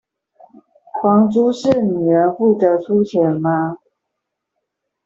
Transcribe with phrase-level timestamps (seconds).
[0.99, 3.77] 房租是女人負責出錢嗎？